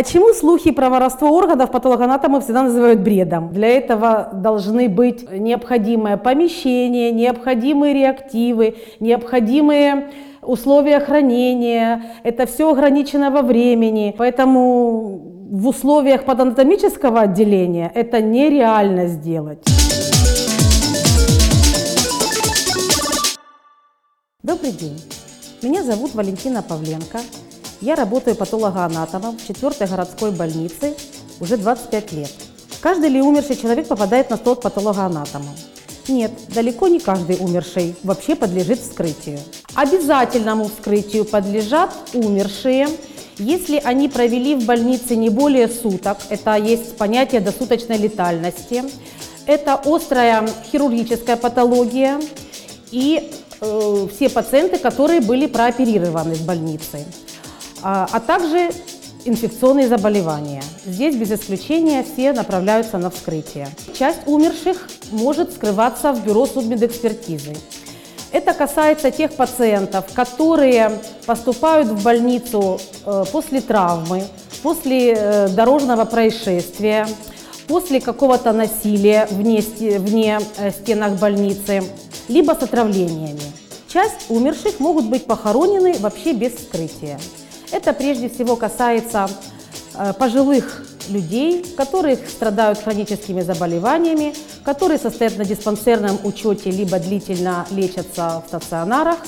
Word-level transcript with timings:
Почему 0.00 0.32
слухи 0.32 0.70
про 0.70 0.88
воровство 0.88 1.28
органов 1.28 1.70
патологоанатомы 1.70 2.40
всегда 2.40 2.62
называют 2.62 3.00
бредом? 3.00 3.52
Для 3.52 3.68
этого 3.68 4.30
должны 4.32 4.88
быть 4.88 5.30
необходимое 5.30 6.16
помещение, 6.16 7.12
необходимые 7.12 7.92
реактивы, 7.92 8.76
необходимые 8.98 10.10
условия 10.40 11.00
хранения. 11.00 12.02
Это 12.22 12.46
все 12.46 12.72
ограничено 12.72 13.30
во 13.30 13.42
времени. 13.42 14.14
Поэтому 14.16 15.20
в 15.50 15.68
условиях 15.68 16.24
патанатомического 16.24 17.20
отделения 17.20 17.92
это 17.94 18.22
нереально 18.22 19.06
сделать. 19.06 19.62
Добрый 24.42 24.72
день. 24.72 24.98
Меня 25.60 25.82
зовут 25.82 26.14
Валентина 26.14 26.62
Павленко. 26.62 27.18
Я 27.80 27.94
работаю 27.94 28.36
патологоанатомом 28.36 29.38
в 29.38 29.46
4 29.46 29.86
городской 29.86 30.32
больнице 30.32 30.94
уже 31.40 31.56
25 31.56 32.12
лет. 32.12 32.30
Каждый 32.82 33.08
ли 33.08 33.22
умерший 33.22 33.56
человек 33.56 33.88
попадает 33.88 34.28
на 34.28 34.36
стол 34.36 34.56
к 34.56 34.62
патологоанатому? 34.62 35.48
Нет, 36.08 36.30
далеко 36.54 36.88
не 36.88 37.00
каждый 37.00 37.36
умерший 37.40 37.94
вообще 38.02 38.34
подлежит 38.34 38.80
вскрытию. 38.80 39.38
Обязательному 39.74 40.64
вскрытию 40.64 41.24
подлежат 41.24 41.90
умершие, 42.12 42.86
если 43.38 43.80
они 43.82 44.10
провели 44.10 44.56
в 44.56 44.66
больнице 44.66 45.16
не 45.16 45.30
более 45.30 45.68
суток, 45.68 46.18
это 46.28 46.56
есть 46.56 46.98
понятие 46.98 47.40
досуточной 47.40 47.96
летальности, 47.96 48.84
это 49.46 49.80
острая 49.86 50.46
хирургическая 50.70 51.36
патология 51.36 52.20
и 52.90 53.30
э, 53.60 54.06
все 54.14 54.28
пациенты, 54.28 54.78
которые 54.78 55.22
были 55.22 55.46
прооперированы 55.46 56.34
в 56.34 56.44
больнице 56.44 57.06
а, 57.82 58.08
а 58.10 58.20
также 58.20 58.70
инфекционные 59.24 59.88
заболевания. 59.88 60.62
Здесь 60.84 61.16
без 61.16 61.30
исключения 61.32 62.04
все 62.04 62.32
направляются 62.32 62.98
на 62.98 63.10
вскрытие. 63.10 63.68
Часть 63.98 64.20
умерших 64.26 64.88
может 65.10 65.52
скрываться 65.52 66.12
в 66.12 66.24
бюро 66.24 66.46
судмедэкспертизы. 66.46 67.56
Это 68.32 68.54
касается 68.54 69.10
тех 69.10 69.32
пациентов, 69.32 70.04
которые 70.14 71.00
поступают 71.26 71.88
в 71.88 72.02
больницу 72.02 72.80
э, 73.04 73.24
после 73.32 73.60
травмы, 73.60 74.22
после 74.62 75.14
э, 75.14 75.48
дорожного 75.48 76.04
происшествия, 76.04 77.08
после 77.66 78.00
какого-то 78.00 78.52
насилия 78.52 79.26
вне, 79.30 79.62
вне 79.98 80.38
э, 80.58 80.70
стенах 80.70 81.18
больницы, 81.18 81.82
либо 82.28 82.52
с 82.52 82.62
отравлениями. 82.62 83.40
Часть 83.88 84.26
умерших 84.28 84.78
могут 84.78 85.06
быть 85.06 85.26
похоронены 85.26 85.96
вообще 85.98 86.32
без 86.32 86.52
вскрытия. 86.52 87.18
Это 87.72 87.92
прежде 87.92 88.28
всего 88.28 88.56
касается 88.56 89.28
э, 89.94 90.12
пожилых 90.14 90.84
людей, 91.08 91.64
которые 91.76 92.16
страдают 92.16 92.78
хроническими 92.78 93.40
заболеваниями, 93.40 94.34
которые 94.64 94.98
состоят 94.98 95.36
на 95.38 95.44
диспансерном 95.44 96.18
учете, 96.24 96.70
либо 96.70 96.98
длительно 96.98 97.66
лечатся 97.70 98.42
в 98.44 98.48
стационарах. 98.48 99.18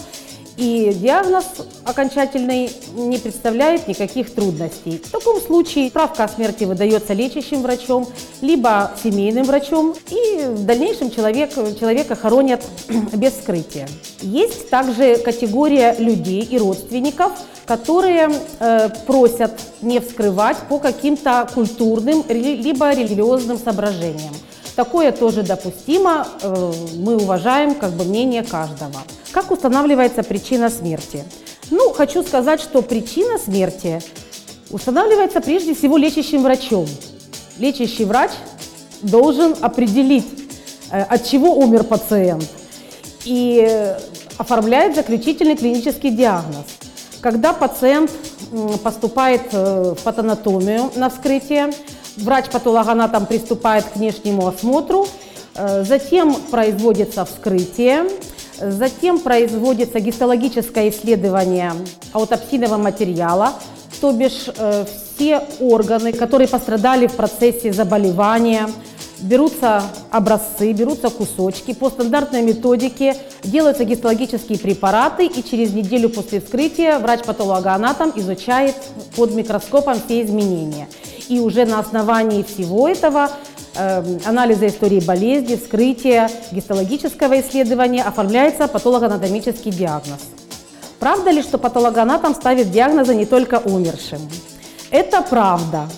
И 0.56 0.92
диагноз 0.94 1.44
окончательный 1.84 2.70
не 2.94 3.18
представляет 3.18 3.88
никаких 3.88 4.34
трудностей. 4.34 5.02
В 5.04 5.10
таком 5.10 5.40
случае 5.40 5.88
справка 5.88 6.24
о 6.24 6.28
смерти 6.28 6.64
выдается 6.64 7.14
лечащим 7.14 7.62
врачом, 7.62 8.06
либо 8.42 8.92
семейным 9.02 9.44
врачом, 9.44 9.94
и 10.10 10.44
в 10.46 10.64
дальнейшем 10.64 11.10
человек, 11.10 11.54
человека 11.78 12.14
хоронят 12.14 12.62
без 13.14 13.32
вскрытия. 13.32 13.88
Есть 14.20 14.68
также 14.68 15.16
категория 15.16 15.96
людей 15.98 16.42
и 16.42 16.58
родственников, 16.58 17.32
которые 17.64 18.30
э, 18.60 18.88
просят 19.06 19.52
не 19.80 20.00
вскрывать 20.00 20.58
по 20.68 20.78
каким-то 20.78 21.48
культурным 21.54 22.24
либо 22.28 22.92
религиозным 22.92 23.58
соображениям. 23.58 24.34
Такое 24.76 25.12
тоже 25.12 25.42
допустимо, 25.42 26.26
э, 26.42 26.72
мы 26.96 27.16
уважаем 27.16 27.74
как 27.74 27.92
бы 27.92 28.04
мнение 28.04 28.42
каждого. 28.42 29.00
Как 29.32 29.50
устанавливается 29.50 30.22
причина 30.22 30.68
смерти? 30.68 31.24
Ну, 31.70 31.90
хочу 31.92 32.22
сказать, 32.22 32.60
что 32.60 32.82
причина 32.82 33.38
смерти 33.38 34.02
устанавливается 34.70 35.40
прежде 35.40 35.74
всего 35.74 35.96
лечащим 35.96 36.42
врачом. 36.42 36.86
Лечащий 37.58 38.04
врач 38.04 38.30
должен 39.00 39.56
определить, 39.62 40.26
э, 40.90 41.02
от 41.02 41.24
чего 41.24 41.56
умер 41.56 41.84
пациент, 41.84 42.46
и 43.24 43.94
оформляет 44.36 44.96
заключительный 44.96 45.56
клинический 45.56 46.10
диагноз. 46.10 46.66
Когда 47.22 47.54
пациент 47.54 48.10
поступает 48.82 49.42
э, 49.52 49.94
в 49.98 50.02
патанатомию 50.02 50.90
на 50.96 51.08
вскрытие, 51.08 51.70
врач-патологоанатом 52.18 53.24
приступает 53.24 53.86
к 53.86 53.96
внешнему 53.96 54.46
осмотру, 54.46 55.06
э, 55.54 55.84
затем 55.84 56.34
производится 56.50 57.24
вскрытие, 57.24 58.04
затем 58.70 59.20
производится 59.20 60.00
гистологическое 60.00 60.90
исследование 60.90 61.72
аутопсийного 62.12 62.76
материала, 62.76 63.54
то 64.00 64.12
бишь 64.12 64.46
э, 64.56 64.84
все 65.14 65.42
органы, 65.60 66.12
которые 66.12 66.48
пострадали 66.48 67.06
в 67.06 67.12
процессе 67.12 67.72
заболевания, 67.72 68.68
берутся 69.20 69.84
образцы, 70.10 70.72
берутся 70.72 71.10
кусочки. 71.10 71.72
По 71.72 71.90
стандартной 71.90 72.42
методике 72.42 73.16
делаются 73.44 73.84
гистологические 73.84 74.58
препараты, 74.58 75.26
и 75.26 75.44
через 75.44 75.72
неделю 75.72 76.10
после 76.10 76.40
вскрытия 76.40 76.98
врач-патологоанатом 76.98 78.12
изучает 78.16 78.74
под 79.16 79.32
микроскопом 79.34 80.00
все 80.04 80.22
изменения. 80.22 80.88
И 81.28 81.38
уже 81.38 81.64
на 81.64 81.78
основании 81.78 82.42
всего 82.42 82.88
этого 82.88 83.30
анализа 83.76 84.66
истории 84.66 85.00
болезни, 85.00 85.56
вскрытия, 85.56 86.30
гистологического 86.50 87.40
исследования 87.40 88.02
оформляется 88.02 88.68
патологоанатомический 88.68 89.70
диагноз. 89.70 90.20
Правда 90.98 91.30
ли, 91.30 91.42
что 91.42 91.58
патологоанатом 91.58 92.34
ставит 92.34 92.70
диагнозы 92.70 93.14
не 93.14 93.26
только 93.26 93.58
умершим? 93.58 94.20
Это 94.90 95.22
правда. 95.22 95.88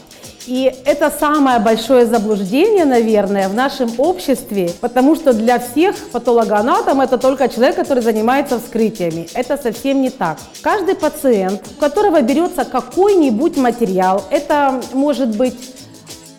И 0.46 0.74
это 0.84 1.10
самое 1.10 1.58
большое 1.58 2.04
заблуждение, 2.04 2.84
наверное, 2.84 3.48
в 3.48 3.54
нашем 3.54 3.92
обществе, 3.96 4.70
потому 4.80 5.16
что 5.16 5.32
для 5.32 5.58
всех 5.58 5.96
патологоанатом 6.10 7.00
это 7.00 7.16
только 7.16 7.48
человек, 7.48 7.76
который 7.76 8.02
занимается 8.02 8.60
вскрытиями. 8.60 9.26
Это 9.32 9.56
совсем 9.56 10.02
не 10.02 10.10
так. 10.10 10.38
Каждый 10.60 10.96
пациент, 10.96 11.62
у 11.76 11.80
которого 11.80 12.20
берется 12.20 12.64
какой-нибудь 12.64 13.56
материал, 13.56 14.22
это 14.30 14.82
может 14.92 15.34
быть 15.34 15.54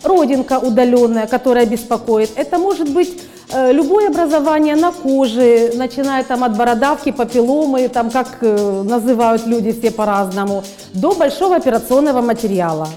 родинка 0.05 0.59
удаленная, 0.59 1.27
которая 1.27 1.65
беспокоит, 1.65 2.31
это 2.35 2.57
может 2.57 2.89
быть 2.89 3.21
э, 3.51 3.71
любое 3.71 4.09
образование 4.09 4.75
на 4.75 4.91
коже, 4.91 5.71
начиная 5.75 6.23
там 6.23 6.43
от 6.43 6.57
бородавки, 6.57 7.11
папилломы, 7.11 7.87
там 7.87 8.09
как 8.11 8.37
э, 8.41 8.83
называют 8.83 9.45
люди 9.45 9.71
все 9.71 9.91
по-разному, 9.91 10.63
до 10.93 11.13
большого 11.13 11.55
операционного 11.55 12.21
материала. 12.21 12.87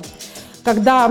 Когда 0.65 1.11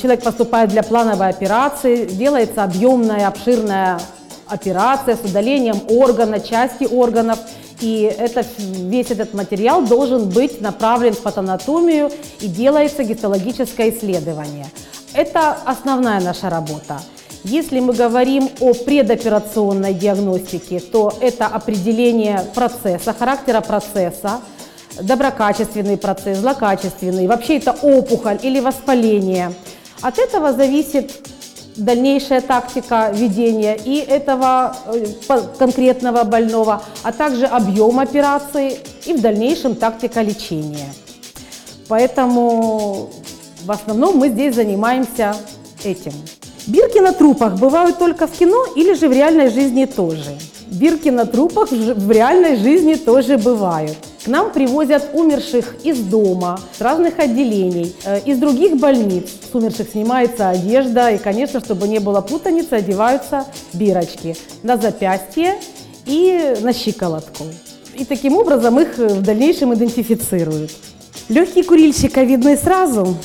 человек 0.00 0.22
поступает 0.22 0.70
для 0.70 0.82
плановой 0.82 1.28
операции, 1.28 2.06
делается 2.06 2.64
объемная, 2.64 3.28
обширная 3.28 4.00
операция 4.48 5.16
с 5.16 5.28
удалением 5.28 5.82
органа, 5.88 6.40
части 6.40 6.84
органов, 6.90 7.38
и 7.80 8.10
это, 8.18 8.44
весь 8.58 9.10
этот 9.10 9.34
материал 9.34 9.82
должен 9.82 10.28
быть 10.30 10.60
направлен 10.60 11.12
в 11.12 11.18
патанатомию 11.18 12.10
и 12.40 12.48
делается 12.48 13.04
гистологическое 13.04 13.90
исследование. 13.90 14.66
Это 15.16 15.56
основная 15.64 16.20
наша 16.20 16.50
работа. 16.50 17.00
Если 17.42 17.80
мы 17.80 17.94
говорим 17.94 18.50
о 18.60 18.74
предоперационной 18.74 19.94
диагностике, 19.94 20.78
то 20.78 21.10
это 21.22 21.46
определение 21.46 22.44
процесса, 22.54 23.14
характера 23.14 23.62
процесса, 23.62 24.40
доброкачественный 25.00 25.96
процесс, 25.96 26.38
злокачественный, 26.38 27.28
вообще 27.28 27.56
это 27.56 27.72
опухоль 27.80 28.38
или 28.42 28.60
воспаление. 28.60 29.54
От 30.02 30.18
этого 30.18 30.52
зависит 30.52 31.12
дальнейшая 31.76 32.42
тактика 32.42 33.10
ведения 33.14 33.74
и 33.74 33.96
этого 33.96 34.76
э, 34.86 35.06
конкретного 35.58 36.24
больного, 36.24 36.82
а 37.02 37.12
также 37.12 37.46
объем 37.46 38.00
операции 38.00 38.80
и 39.06 39.14
в 39.14 39.22
дальнейшем 39.22 39.76
тактика 39.76 40.20
лечения. 40.20 40.92
Поэтому 41.88 43.10
в 43.66 43.72
основном 43.72 44.16
мы 44.16 44.28
здесь 44.28 44.54
занимаемся 44.54 45.34
этим. 45.84 46.12
Бирки 46.68 46.98
на 46.98 47.12
трупах 47.12 47.58
бывают 47.58 47.98
только 47.98 48.26
в 48.28 48.30
кино 48.30 48.64
или 48.76 48.94
же 48.94 49.08
в 49.08 49.12
реальной 49.12 49.50
жизни 49.50 49.86
тоже? 49.86 50.38
Бирки 50.68 51.08
на 51.08 51.26
трупах 51.26 51.70
в 51.70 52.10
реальной 52.10 52.56
жизни 52.56 52.94
тоже 52.94 53.38
бывают. 53.38 53.96
К 54.24 54.28
нам 54.28 54.52
привозят 54.52 55.10
умерших 55.12 55.76
из 55.84 55.98
дома, 55.98 56.60
с 56.76 56.80
разных 56.80 57.18
отделений, 57.18 57.94
э, 58.04 58.20
из 58.24 58.38
других 58.38 58.76
больниц. 58.76 59.28
С 59.50 59.54
умерших 59.54 59.90
снимается 59.90 60.48
одежда, 60.48 61.10
и, 61.10 61.18
конечно, 61.18 61.60
чтобы 61.60 61.88
не 61.88 62.00
было 62.00 62.20
путаницы, 62.20 62.74
одеваются 62.74 63.46
бирочки 63.72 64.36
на 64.62 64.76
запястье 64.76 65.56
и 66.04 66.56
на 66.60 66.72
щиколотку. 66.72 67.44
И 67.94 68.04
таким 68.04 68.36
образом 68.36 68.78
их 68.80 68.98
в 68.98 69.22
дальнейшем 69.22 69.74
идентифицируют. 69.74 70.72
Легкий 71.28 71.62
курильщика 71.64 72.22
видны 72.22 72.56
сразу, 72.56 73.16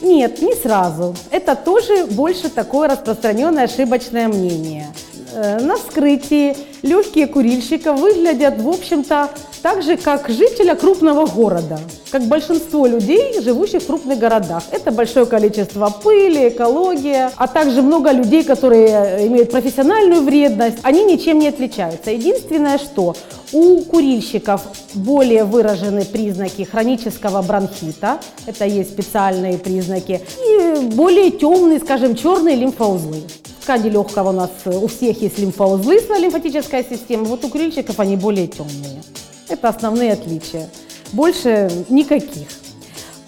Нет, 0.00 0.42
не 0.42 0.54
сразу. 0.54 1.14
Это 1.30 1.54
тоже 1.56 2.06
больше 2.06 2.48
такое 2.48 2.88
распространенное 2.88 3.64
ошибочное 3.64 4.28
мнение. 4.28 4.86
Э, 5.32 5.58
на 5.60 5.76
вскрытии 5.76 6.56
легкие 6.82 7.26
курильщика 7.26 7.92
выглядят, 7.92 8.60
в 8.60 8.68
общем-то, 8.68 9.30
так 9.66 9.82
же, 9.82 9.96
как 9.96 10.28
жителя 10.28 10.76
крупного 10.76 11.26
города, 11.26 11.80
как 12.12 12.22
большинство 12.28 12.86
людей, 12.86 13.42
живущих 13.42 13.82
в 13.82 13.86
крупных 13.86 14.16
городах. 14.16 14.62
Это 14.70 14.92
большое 14.92 15.26
количество 15.26 15.90
пыли, 15.90 16.50
экология, 16.50 17.32
а 17.34 17.48
также 17.48 17.82
много 17.82 18.12
людей, 18.12 18.44
которые 18.44 19.26
имеют 19.26 19.50
профессиональную 19.50 20.22
вредность, 20.22 20.78
они 20.84 21.02
ничем 21.02 21.40
не 21.40 21.48
отличаются. 21.48 22.12
Единственное, 22.12 22.78
что 22.78 23.16
у 23.50 23.80
курильщиков 23.80 24.60
более 24.94 25.42
выражены 25.42 26.04
признаки 26.04 26.62
хронического 26.62 27.42
бронхита, 27.42 28.20
это 28.46 28.66
есть 28.66 28.90
специальные 28.90 29.58
признаки, 29.58 30.20
и 30.46 30.76
более 30.94 31.32
темные, 31.32 31.80
скажем, 31.80 32.14
черные 32.14 32.54
лимфоузлы 32.54 33.24
ткани 33.62 33.88
легкого 33.88 34.28
у 34.28 34.32
нас 34.32 34.50
э, 34.66 34.70
у 34.70 34.86
всех 34.86 35.20
есть 35.22 35.40
лимфоузлы, 35.40 35.96
лимфатическая 36.20 36.84
система, 36.88 37.24
вот 37.24 37.44
у 37.44 37.48
курильщиков 37.48 37.98
они 37.98 38.14
более 38.14 38.46
темные. 38.46 39.02
Это 39.48 39.68
основные 39.68 40.12
отличия. 40.12 40.68
Больше 41.12 41.70
никаких. 41.88 42.48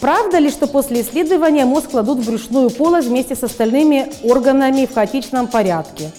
Правда 0.01 0.39
ли, 0.39 0.51
что 0.51 0.67
после 0.67 1.01
исследования 1.01 1.65
мозг 1.65 1.91
кладут 1.91 2.19
в 2.19 2.27
брюшную 2.27 2.71
полость 2.71 3.09
вместе 3.09 3.35
с 3.35 3.43
остальными 3.43 4.13
органами 4.23 4.87
в 4.87 4.95
хаотичном 4.95 5.49
порядке? 5.49 6.13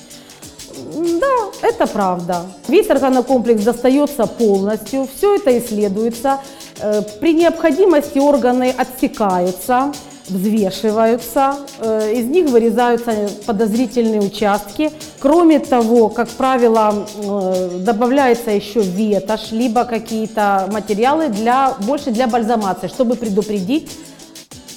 Да, 0.95 1.67
это 1.67 1.87
правда. 1.87 2.45
Весь 2.67 2.89
органокомплекс 2.89 3.63
достается 3.63 4.25
полностью, 4.25 5.07
все 5.15 5.35
это 5.35 5.57
исследуется. 5.57 6.39
Э, 6.81 7.01
при 7.19 7.33
необходимости 7.33 8.19
органы 8.19 8.73
отсекаются, 8.77 9.93
взвешиваются, 10.29 11.55
э, 11.79 12.13
из 12.15 12.25
них 12.25 12.49
вырезаются 12.49 13.29
подозрительные 13.45 14.21
участки. 14.21 14.91
Кроме 15.19 15.59
того, 15.59 16.09
как 16.09 16.29
правило, 16.29 17.05
э, 17.15 17.79
добавляется 17.79 18.51
еще 18.51 18.81
ветошь, 18.81 19.51
либо 19.51 19.85
какие-то 19.85 20.69
материалы 20.71 21.29
для, 21.29 21.75
больше 21.81 22.11
для 22.11 22.27
бальзамации, 22.27 22.87
чтобы 22.87 23.15
предупредить 23.15 23.89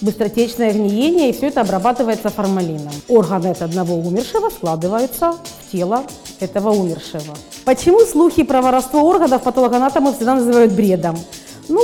быстротечное 0.02 0.72
гниение, 0.72 1.31
и 1.31 1.32
все 1.32 1.46
это 1.49 1.60
обрабатывается 1.60 2.28
формалином. 2.28 2.93
Органы 3.08 3.49
от 3.49 3.62
одного 3.62 3.94
умершего 3.94 4.50
складываются 4.50 5.32
в 5.32 5.72
тело 5.72 6.02
этого 6.40 6.70
умершего. 6.70 7.34
Почему 7.64 8.00
слухи 8.00 8.43
про 8.43 8.60
воровство 8.60 9.02
органов 9.02 9.43
патологоанатомы 9.43 10.12
всегда 10.12 10.34
называют 10.34 10.72
бредом? 10.72 11.16
Ну, 11.69 11.81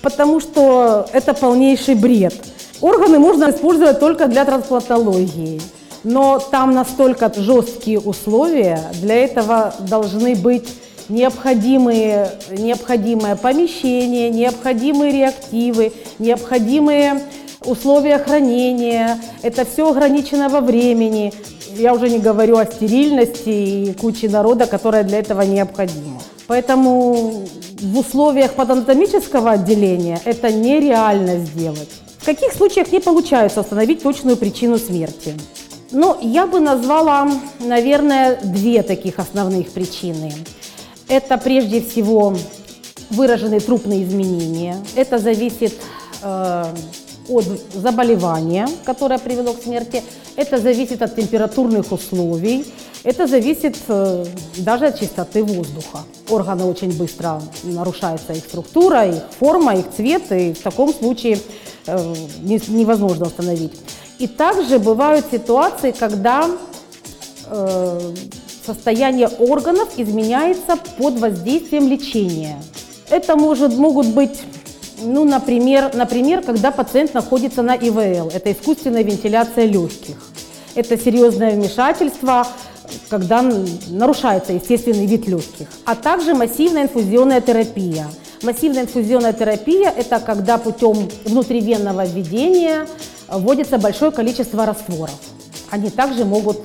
потому 0.00 0.40
что 0.40 1.06
это 1.12 1.34
полнейший 1.34 1.94
бред. 1.94 2.34
Органы 2.82 3.20
можно 3.20 3.50
использовать 3.50 4.00
только 4.00 4.26
для 4.26 4.44
трансплантологии. 4.44 5.60
Но 6.02 6.40
там 6.40 6.72
настолько 6.72 7.32
жесткие 7.32 8.00
условия, 8.00 8.80
для 9.00 9.14
этого 9.14 9.72
должны 9.78 10.34
быть 10.34 10.68
необходимые, 11.08 12.28
необходимое 12.50 13.36
помещение, 13.36 14.30
необходимые 14.30 15.12
реактивы, 15.12 15.92
необходимые 16.18 17.22
условия 17.64 18.18
хранения. 18.18 19.20
Это 19.42 19.64
все 19.64 19.88
ограничено 19.88 20.48
во 20.48 20.60
времени. 20.60 21.32
Я 21.76 21.94
уже 21.94 22.10
не 22.10 22.18
говорю 22.18 22.56
о 22.56 22.66
стерильности 22.66 23.48
и 23.48 23.92
куче 23.94 24.28
народа, 24.28 24.66
которая 24.66 25.04
для 25.04 25.20
этого 25.20 25.42
необходима. 25.42 26.20
Поэтому 26.48 27.44
в 27.80 27.98
условиях 27.98 28.54
патанатомического 28.54 29.52
отделения 29.52 30.20
это 30.24 30.52
нереально 30.52 31.38
сделать. 31.38 31.88
В 32.22 32.24
каких 32.24 32.52
случаях 32.52 32.92
не 32.92 33.00
получается 33.00 33.62
установить 33.62 34.04
точную 34.04 34.36
причину 34.36 34.78
смерти? 34.78 35.34
Ну, 35.90 36.16
я 36.22 36.46
бы 36.46 36.60
назвала, 36.60 37.28
наверное, 37.58 38.38
две 38.44 38.84
таких 38.84 39.18
основных 39.18 39.72
причины. 39.72 40.32
Это 41.08 41.36
прежде 41.36 41.82
всего 41.82 42.36
выраженные 43.10 43.58
трупные 43.58 44.04
изменения. 44.04 44.76
Это 44.94 45.18
зависит 45.18 45.74
э, 46.22 46.64
от 47.28 47.44
заболевания, 47.74 48.68
которое 48.84 49.18
привело 49.18 49.52
к 49.54 49.60
смерти. 49.60 50.04
Это 50.36 50.58
зависит 50.58 51.02
от 51.02 51.16
температурных 51.16 51.90
условий. 51.90 52.64
Это 53.02 53.26
зависит 53.26 53.76
э, 53.88 54.26
даже 54.58 54.86
от 54.86 55.00
чистоты 55.00 55.42
воздуха. 55.42 55.98
Органы 56.28 56.66
очень 56.66 56.96
быстро 56.96 57.42
нарушается 57.64 58.32
их 58.32 58.44
структура, 58.44 59.08
их 59.08 59.24
форма, 59.40 59.74
их 59.74 59.86
цвет, 59.96 60.30
и 60.30 60.52
в 60.52 60.60
таком 60.60 60.94
случае 60.94 61.40
невозможно 61.86 63.26
установить. 63.26 63.72
И 64.18 64.26
также 64.26 64.78
бывают 64.78 65.26
ситуации, 65.30 65.90
когда 65.90 66.48
э, 67.46 68.14
состояние 68.64 69.28
органов 69.28 69.88
изменяется 69.96 70.76
под 70.96 71.18
воздействием 71.18 71.88
лечения. 71.88 72.62
Это 73.10 73.36
может, 73.36 73.76
могут 73.76 74.06
быть, 74.08 74.40
ну, 75.02 75.24
например, 75.24 75.90
например, 75.94 76.42
когда 76.42 76.70
пациент 76.70 77.14
находится 77.14 77.62
на 77.62 77.74
ИВЛ, 77.74 78.30
это 78.32 78.52
искусственная 78.52 79.02
вентиляция 79.02 79.66
легких. 79.66 80.16
Это 80.74 80.96
серьезное 80.96 81.50
вмешательство, 81.50 82.46
когда 83.10 83.42
нарушается 83.88 84.52
естественный 84.52 85.06
вид 85.06 85.26
легких, 85.26 85.66
а 85.84 85.94
также 85.94 86.34
массивная 86.34 86.84
инфузионная 86.84 87.40
терапия– 87.40 88.06
Массивная 88.42 88.82
инфузионная 88.82 89.32
терапия– 89.32 89.88
это 89.96 90.18
когда 90.18 90.58
путем 90.58 91.08
внутривенного 91.24 92.04
введения 92.04 92.88
вводится 93.28 93.78
большое 93.78 94.10
количество 94.10 94.66
растворов. 94.66 95.14
Они 95.70 95.90
также 95.90 96.24
могут, 96.24 96.58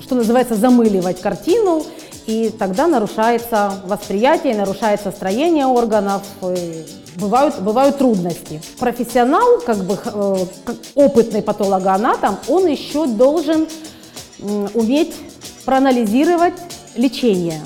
что 0.00 0.14
называется, 0.14 0.54
замыливать 0.54 1.20
картину, 1.20 1.84
и 2.26 2.50
тогда 2.58 2.86
нарушается 2.86 3.82
восприятие, 3.84 4.56
нарушается 4.56 5.10
строение 5.10 5.66
органов, 5.66 6.22
бывают, 7.16 7.60
бывают 7.60 7.98
трудности. 7.98 8.62
Профессионал, 8.78 9.60
как 9.60 9.84
бы 9.84 9.98
э, 10.02 10.36
опытный 10.94 11.42
патологоанатом, 11.42 12.38
он 12.48 12.66
еще 12.66 13.06
должен 13.06 13.68
уметь 14.74 15.14
проанализировать 15.66 16.54
лечение 16.96 17.60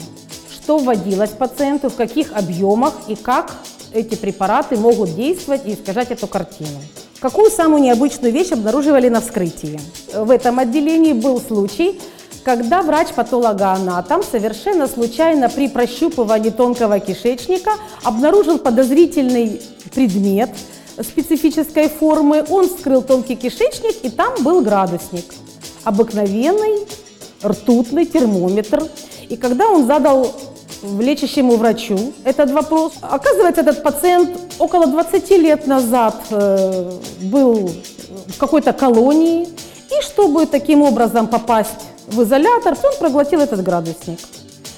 что 0.70 0.78
вводилось 0.78 1.30
пациенту, 1.30 1.90
в 1.90 1.96
каких 1.96 2.32
объемах 2.32 2.94
и 3.08 3.16
как 3.16 3.56
эти 3.92 4.14
препараты 4.14 4.76
могут 4.76 5.16
действовать 5.16 5.62
и 5.66 5.74
искажать 5.74 6.12
эту 6.12 6.28
картину. 6.28 6.78
Какую 7.18 7.50
самую 7.50 7.82
необычную 7.82 8.32
вещь 8.32 8.52
обнаруживали 8.52 9.08
на 9.08 9.20
вскрытии? 9.20 9.80
В 10.14 10.30
этом 10.30 10.60
отделении 10.60 11.12
был 11.12 11.40
случай, 11.40 12.00
когда 12.44 12.82
врач-патологоанатом 12.82 14.22
совершенно 14.22 14.86
случайно 14.86 15.48
при 15.48 15.66
прощупывании 15.66 16.50
тонкого 16.50 17.00
кишечника 17.00 17.72
обнаружил 18.04 18.58
подозрительный 18.58 19.60
предмет 19.92 20.50
специфической 21.02 21.88
формы. 21.88 22.44
Он 22.48 22.68
вскрыл 22.68 23.02
тонкий 23.02 23.34
кишечник, 23.34 24.04
и 24.04 24.08
там 24.08 24.44
был 24.44 24.60
градусник. 24.60 25.24
Обыкновенный 25.82 26.86
ртутный 27.42 28.04
термометр. 28.06 28.84
И 29.28 29.36
когда 29.36 29.68
он 29.68 29.86
задал 29.86 30.32
лечащему 30.82 31.56
врачу 31.56 32.12
этот 32.24 32.50
вопрос. 32.50 32.94
Оказывается, 33.02 33.60
этот 33.62 33.82
пациент 33.82 34.30
около 34.58 34.86
20 34.86 35.30
лет 35.30 35.66
назад 35.66 36.16
э, 36.30 36.92
был 37.22 37.70
в 38.28 38.38
какой-то 38.38 38.72
колонии, 38.72 39.48
и 39.90 40.02
чтобы 40.02 40.46
таким 40.46 40.82
образом 40.82 41.26
попасть 41.26 41.88
в 42.06 42.22
изолятор, 42.22 42.76
он 42.82 42.92
проглотил 42.98 43.40
этот 43.40 43.62
градусник. 43.62 44.18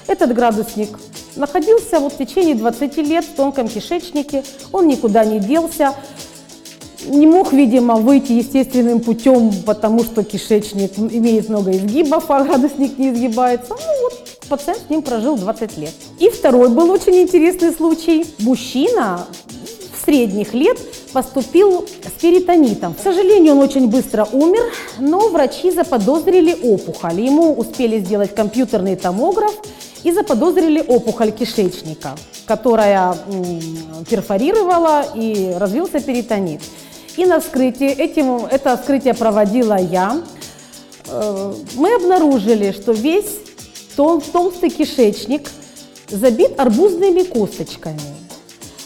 Этот 0.07 0.33
градусник 0.33 0.99
находился 1.35 1.99
вот 1.99 2.13
в 2.13 2.17
течение 2.17 2.55
20 2.55 2.97
лет 2.97 3.25
в 3.25 3.35
тонком 3.35 3.67
кишечнике, 3.67 4.43
он 4.71 4.87
никуда 4.87 5.23
не 5.23 5.39
делся, 5.39 5.95
не 7.05 7.27
мог, 7.27 7.53
видимо, 7.53 7.95
выйти 7.95 8.33
естественным 8.33 8.99
путем, 8.99 9.51
потому 9.65 10.03
что 10.03 10.23
кишечник 10.23 10.97
имеет 10.97 11.49
много 11.49 11.71
изгибов, 11.71 12.29
а 12.29 12.43
градусник 12.43 12.97
не 12.97 13.11
изгибается. 13.11 13.69
Ну 13.69 13.92
Пациент 14.53 14.81
с 14.85 14.89
ним 14.91 15.01
прожил 15.01 15.35
20 15.35 15.77
лет. 15.79 15.93
И 16.19 16.29
второй 16.29 16.69
был 16.69 16.91
очень 16.91 17.15
интересный 17.15 17.73
случай. 17.73 18.23
Мужчина 18.37 19.25
средних 20.05 20.53
лет 20.53 20.77
поступил 21.11 21.87
с 21.87 22.21
перитонитом. 22.21 22.93
К 22.93 22.99
сожалению, 22.99 23.53
он 23.53 23.61
очень 23.61 23.87
быстро 23.89 24.27
умер, 24.31 24.61
но 24.99 25.29
врачи 25.29 25.71
заподозрили 25.71 26.55
опухоль. 26.61 27.19
Ему 27.19 27.51
успели 27.53 27.97
сделать 27.97 28.35
компьютерный 28.35 28.95
томограф 28.95 29.55
и 30.03 30.11
заподозрили 30.11 30.85
опухоль 30.87 31.31
кишечника, 31.31 32.11
которая 32.45 33.17
перфорировала 34.07 35.03
и 35.15 35.51
развился 35.57 35.99
перитонит. 35.99 36.61
И 37.17 37.25
на 37.25 37.39
вскрытии, 37.39 37.89
этим, 37.89 38.45
это 38.45 38.77
вскрытие 38.77 39.15
проводила 39.15 39.79
я, 39.79 40.21
э, 41.07 41.53
мы 41.73 41.95
обнаружили, 41.95 42.71
что 42.71 42.91
весь 42.91 43.39
Тол 43.95 44.21
толстый 44.21 44.69
кишечник 44.69 45.49
забит 46.09 46.59
арбузными 46.59 47.23
косточками. 47.23 47.99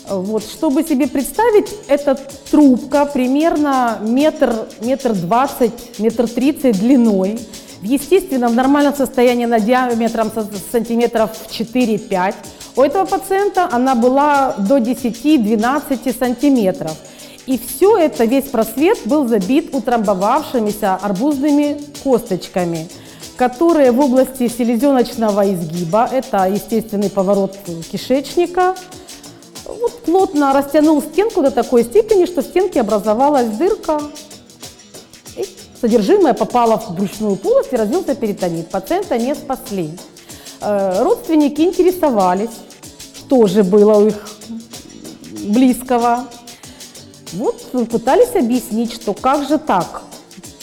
Вот, 0.09 0.43
чтобы 0.43 0.83
себе 0.83 1.07
представить, 1.07 1.67
эта 1.87 2.15
трубка 2.49 3.05
примерно 3.05 3.99
метр, 4.01 4.67
метр 4.81 5.13
двадцать, 5.13 5.99
метр 5.99 6.27
тридцать 6.27 6.79
длиной. 6.79 7.39
В 7.81 7.83
естественном, 7.83 8.53
в 8.53 8.55
нормальном 8.55 8.95
состоянии 8.95 9.45
на 9.45 9.59
диаметром 9.59 10.31
сантиметров 10.71 11.31
4-5. 11.49 12.35
У 12.75 12.81
этого 12.81 13.05
пациента 13.05 13.69
она 13.71 13.95
была 13.95 14.55
до 14.57 14.77
10-12 14.77 16.17
сантиметров. 16.17 16.97
И 17.45 17.59
все 17.59 17.97
это, 17.97 18.25
весь 18.25 18.45
просвет 18.45 18.99
был 19.05 19.27
забит 19.27 19.73
утрамбовавшимися 19.73 20.95
арбузными 20.95 21.79
косточками, 22.03 22.89
которые 23.37 23.91
в 23.91 23.99
области 23.99 24.47
селезеночного 24.47 25.53
изгиба, 25.53 26.09
это 26.11 26.49
естественный 26.49 27.09
поворот 27.09 27.55
кишечника, 27.89 28.75
вот 29.65 30.03
плотно 30.03 30.53
растянул 30.53 31.01
стенку 31.01 31.41
до 31.41 31.51
такой 31.51 31.83
степени, 31.83 32.25
что 32.25 32.41
в 32.41 32.45
стенке 32.45 32.81
образовалась 32.81 33.47
дырка, 33.47 34.01
и 35.35 35.45
содержимое 35.79 36.33
попало 36.33 36.77
в 36.79 36.95
брюшную 36.95 37.35
полость 37.35 37.71
и 37.71 37.75
развился 37.75 38.15
перитонит. 38.15 38.69
Пациента 38.69 39.17
не 39.17 39.35
спасли. 39.35 39.91
Э, 40.61 41.03
родственники 41.03 41.61
интересовались, 41.61 42.49
что 43.15 43.45
же 43.45 43.63
было 43.63 43.99
у 43.99 44.07
их 44.07 44.27
близкого. 45.43 46.25
Вот 47.33 47.61
пытались 47.89 48.35
объяснить, 48.35 48.93
что 48.93 49.13
как 49.13 49.47
же 49.47 49.59
так, 49.59 50.01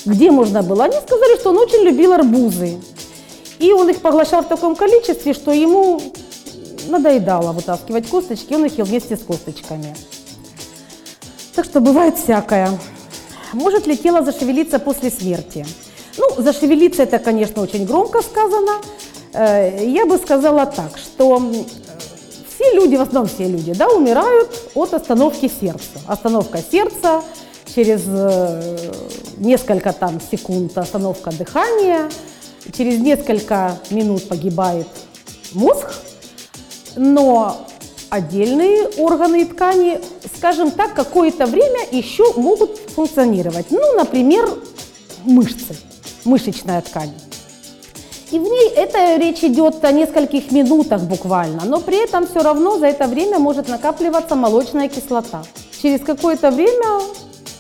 где 0.05 0.31
можно 0.31 0.63
было. 0.63 0.85
Они 0.85 0.97
сказали, 0.97 1.39
что 1.39 1.51
он 1.51 1.59
очень 1.59 1.83
любил 1.83 2.13
арбузы. 2.13 2.79
И 3.59 3.73
он 3.73 3.89
их 3.89 4.01
поглощал 4.01 4.43
в 4.43 4.49
таком 4.49 4.77
количестве, 4.77 5.33
что 5.33 5.53
ему 5.53 6.01
надоедало 6.89 7.53
вытаскивать 7.53 8.09
косточки, 8.09 8.55
он 8.55 8.67
их 8.67 8.77
ел 8.79 8.85
вместе 8.85 9.17
с 9.17 9.21
косточками. 9.21 9.95
Так 11.55 11.65
что 11.65 11.81
бывает 11.81 12.19
всякое. 12.19 12.71
Может 13.53 13.87
ли 13.87 13.97
тело 13.97 14.23
зашевелиться 14.25 14.79
после 14.79 15.11
смерти? 15.11 15.65
Ну, 16.19 16.43
зашевелиться 16.43 17.05
это, 17.05 17.19
конечно, 17.19 17.63
очень 17.63 17.87
громко 17.87 18.23
сказано. 18.23 18.73
Э, 19.33 19.85
я 19.87 20.07
бы 20.07 20.19
сказала 20.19 20.67
так, 20.67 20.99
что 20.99 21.41
все 22.55 22.73
люди, 22.75 22.97
в 22.97 23.01
основном 23.01 23.29
все 23.29 23.45
люди, 23.45 23.73
да, 23.73 23.89
умирают 23.89 24.51
от 24.75 24.95
остановки 24.95 25.51
сердца. 25.61 26.01
Остановка 26.07 26.59
сердца, 26.59 27.23
через 27.75 28.03
э, 28.07 28.93
несколько 29.39 29.93
там 29.93 30.21
секунд 30.21 30.77
остановка 30.79 31.31
дыхания, 31.33 32.09
через 32.77 32.99
несколько 33.01 33.79
минут 33.91 34.29
погибает 34.29 34.87
мозг, 35.53 35.93
но 36.97 37.67
отдельные 38.11 38.89
органы 38.99 39.43
и 39.43 39.45
ткани, 39.45 40.01
скажем 40.37 40.71
так, 40.71 40.95
какое-то 40.95 41.47
время 41.47 41.81
еще 41.91 42.33
могут 42.35 42.79
функционировать. 42.95 43.67
Ну, 43.71 43.97
например, 43.97 44.49
мышцы, 45.25 45.77
мышечная 46.25 46.81
ткань. 46.81 47.13
И 48.31 48.39
в 48.39 48.43
ней 48.43 48.71
это 48.71 49.17
речь 49.17 49.45
идет 49.45 49.85
о 49.85 49.93
нескольких 49.93 50.51
минутах 50.51 51.03
буквально, 51.03 51.65
но 51.65 51.81
при 51.81 52.03
этом 52.03 52.27
все 52.27 52.41
равно 52.41 52.79
за 52.79 52.87
это 52.87 53.07
время 53.07 53.39
может 53.39 53.69
накапливаться 53.69 54.35
молочная 54.35 54.89
кислота. 54.89 55.45
Через 55.83 56.01
какое-то 56.01 56.51
время 56.51 57.03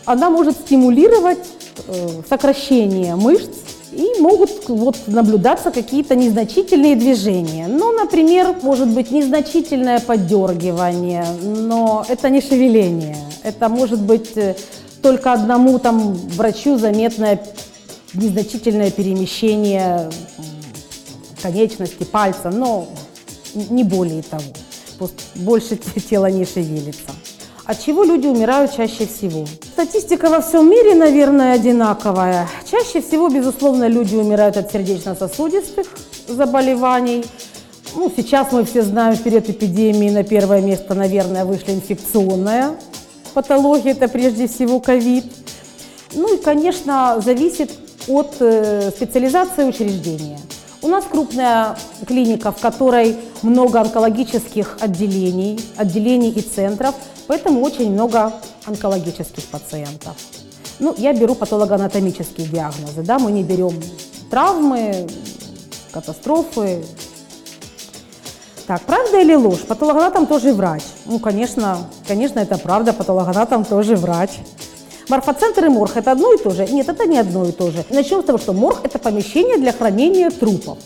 она 0.07 0.31
может 0.31 0.57
стимулировать 0.57 1.47
э, 1.89 2.09
сокращение 2.29 3.17
мышц 3.17 3.51
и 3.93 4.21
могут 4.21 4.69
вот 4.69 4.97
наблюдаться 5.07 5.71
какие-то 5.71 6.17
незначительные 6.17 6.97
движения. 6.97 7.69
Ну, 7.69 7.93
например, 7.93 8.57
может 8.63 8.89
быть 8.89 9.11
незначительное 9.11 10.01
поддергивание, 10.01 11.25
но 11.43 12.05
это 12.09 12.29
не 12.31 12.41
шевеление. 12.41 13.17
Это 13.43 13.69
может 13.69 14.01
быть 14.01 14.37
э, 14.37 14.57
только 15.03 15.33
одному 15.33 15.79
там 15.79 16.15
врачу 16.15 16.77
заметное 16.79 17.41
незначительное 18.15 18.91
перемещение 18.91 20.11
конечности, 21.43 22.05
пальца, 22.05 22.51
но 22.51 22.89
не 23.55 23.85
более 23.85 24.23
того. 24.23 24.43
Больше 25.35 25.77
тело 26.11 26.27
не 26.27 26.45
шевелится. 26.45 27.11
От 27.67 27.83
чего 27.83 28.05
люди 28.05 28.27
умирают 28.27 28.77
чаще 28.77 29.07
всего? 29.07 29.47
Статистика 29.73 30.29
во 30.29 30.43
всем 30.43 30.71
мире, 30.71 30.95
наверное, 30.95 31.55
одинаковая. 31.55 32.47
Чаще 32.71 33.01
всего, 33.01 33.29
безусловно, 33.31 33.89
люди 33.89 34.15
умирают 34.17 34.59
от 34.59 34.71
сердечно-сосудистых 34.71 35.87
заболеваний. 36.29 37.25
Ну, 37.95 38.13
сейчас 38.15 38.53
мы 38.53 38.65
все 38.65 38.83
знаем, 38.83 39.17
перед 39.17 39.49
эпидемией 39.49 40.11
на 40.11 40.25
первое 40.25 40.61
место, 40.61 40.93
наверное, 40.93 41.47
вышла 41.47 41.71
инфекционная 41.71 42.73
патология, 43.33 43.93
это 43.93 44.09
прежде 44.09 44.47
всего 44.47 44.79
ковид. 44.81 45.25
Ну 46.13 46.35
и, 46.35 46.43
конечно, 46.43 47.21
зависит 47.25 47.73
от 48.09 48.37
э, 48.41 48.91
специализации 48.91 49.65
учреждения. 49.65 50.39
У 50.83 50.89
нас 50.89 51.05
крупная 51.11 51.79
клиника, 52.07 52.53
в 52.53 52.61
которой 52.61 53.17
много 53.43 53.81
онкологических 53.81 54.77
отделений, 54.81 55.59
отделений 55.77 56.31
и 56.31 56.43
центров, 56.43 56.95
поэтому 57.27 57.61
очень 57.63 57.93
много 57.93 58.33
онкологических 58.67 59.45
пациентов. 59.45 60.17
Ну, 60.79 60.95
я 60.99 61.13
беру 61.13 61.35
патологоанатомические 61.35 62.49
диагнозы, 62.49 63.03
да, 63.03 63.19
мы 63.19 63.31
не 63.31 63.43
берем 63.43 63.81
травмы, 64.31 65.07
катастрофы. 65.93 66.85
Так, 68.67 68.83
правда 68.83 69.21
или 69.21 69.35
ложь? 69.35 69.61
Патологоанатом 69.61 70.27
тоже 70.27 70.53
врач. 70.53 70.83
Ну, 71.05 71.19
конечно, 71.19 71.79
конечно, 72.09 72.41
это 72.41 72.59
правда, 72.59 72.93
патологоанатом 72.93 73.65
тоже 73.65 73.97
врач. 73.97 74.31
Морфоцентр 75.09 75.67
и 75.67 75.69
морг– 75.69 75.93
это 75.97 76.13
одно 76.13 76.33
и 76.33 76.39
то 76.39 76.51
же? 76.51 76.67
Нет, 76.67 76.89
это 76.89 77.07
не 77.07 77.19
одно 77.19 77.45
и 77.45 77.53
то 77.53 77.71
же. 77.71 77.85
Начнем 77.91 78.23
с 78.23 78.25
того, 78.25 78.39
что 78.39 78.55
морг– 78.55 78.81
это 78.83 78.99
помещение 78.99 79.59
для 79.59 79.73
хранения 79.73 80.31
трупов. 80.31 80.79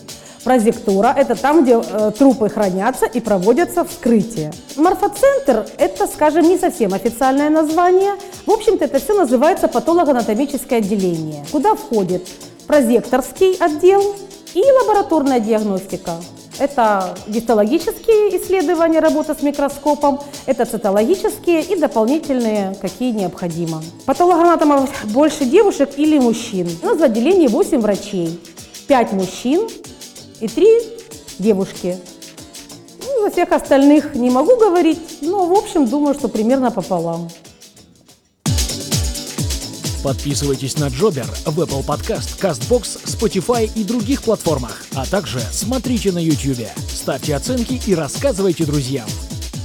Прозектура– 0.43 1.13
это 1.17 1.35
там, 1.35 1.63
где 1.63 1.81
э, 1.81 2.11
трупы 2.17 2.49
хранятся 2.49 3.05
и 3.05 3.19
проводятся 3.19 3.83
вскрытия. 3.83 4.53
Морфоцентр– 4.77 5.65
это, 5.77 6.07
скажем, 6.07 6.43
не 6.43 6.57
совсем 6.57 6.93
официальное 6.93 7.49
название. 7.49 8.13
В 8.45 8.51
общем-то, 8.51 8.85
это 8.85 8.99
все 8.99 9.13
называется 9.13 9.67
патологоанатомическое 9.67 10.79
отделение, 10.79 11.45
куда 11.51 11.75
входит 11.75 12.27
прозекторский 12.67 13.55
отдел 13.55 14.15
и 14.53 14.63
лабораторная 14.63 15.39
диагностика. 15.39 16.13
Это 16.59 17.15
гистологические 17.27 18.37
исследования, 18.37 18.99
работа 18.99 19.33
с 19.33 19.41
микроскопом, 19.41 20.19
это 20.45 20.65
цитологические 20.65 21.63
и 21.63 21.79
дополнительные, 21.79 22.75
какие 22.81 23.11
необходимо. 23.11 23.81
Патологоанатомов 24.05 24.89
больше 25.05 25.45
девушек 25.45 25.91
или 25.95 26.19
мужчин. 26.19 26.67
У 26.83 26.85
нас 26.85 26.97
в 26.97 27.03
отделении 27.03 27.47
8 27.47 27.79
врачей, 27.79 28.39
5 28.87 29.13
мужчин 29.13 29.69
и 30.41 30.47
3 30.47 30.67
девушки. 31.39 31.97
Ну, 33.01 33.23
за 33.23 33.31
всех 33.31 33.51
остальных 33.51 34.15
не 34.15 34.29
могу 34.29 34.55
говорить, 34.57 34.99
но 35.21 35.45
в 35.45 35.53
общем 35.53 35.87
думаю, 35.87 36.13
что 36.13 36.27
примерно 36.27 36.71
пополам. 36.71 37.29
Подписывайтесь 40.03 40.77
на 40.77 40.87
Джобер 40.87 41.25
в 41.45 41.59
Apple 41.59 41.85
Podcast, 41.85 42.39
CastBox, 42.39 43.03
Spotify 43.03 43.69
и 43.75 43.83
других 43.83 44.23
платформах, 44.23 44.85
а 44.95 45.05
также 45.05 45.41
смотрите 45.51 46.13
на 46.13 46.19
YouTube. 46.19 46.67
Ставьте 46.93 47.35
оценки 47.35 47.81
и 47.85 47.95
рассказывайте 47.95 48.63
друзьям. 48.63 49.09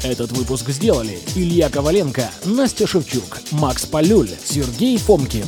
Этот 0.02 0.32
выпуск 0.32 0.70
сделали 0.70 1.18
Илья 1.36 1.70
Коваленко, 1.70 2.28
Настя 2.44 2.86
Шевчук, 2.86 3.38
Макс 3.52 3.86
Полюль, 3.86 4.30
Сергей 4.44 4.98
Фомкин. 4.98 5.46